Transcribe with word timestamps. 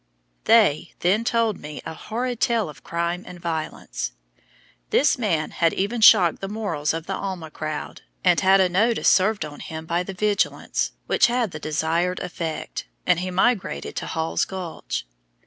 They 0.45 0.95
then 1.01 1.23
told 1.23 1.59
me 1.59 1.79
a 1.85 1.93
horrid 1.93 2.39
tale 2.39 2.69
of 2.69 2.83
crime 2.83 3.23
and 3.27 3.39
violence. 3.39 4.13
This 4.89 5.19
man 5.19 5.51
had 5.51 5.75
even 5.75 6.01
shocked 6.01 6.41
the 6.41 6.47
morals 6.49 6.91
of 6.91 7.05
the 7.05 7.13
Alma 7.13 7.51
crowd, 7.51 8.01
and 8.23 8.39
had 8.39 8.59
a 8.59 8.67
notice 8.67 9.07
served 9.07 9.45
on 9.45 9.59
him 9.59 9.85
by 9.85 10.01
the 10.01 10.15
vigilants, 10.15 10.93
which 11.05 11.27
had 11.27 11.51
the 11.51 11.59
desired 11.59 12.19
effect, 12.21 12.87
and 13.05 13.19
he 13.19 13.29
migrated 13.29 13.95
to 13.97 14.07
Hall's 14.07 14.43
Gulch. 14.43 15.05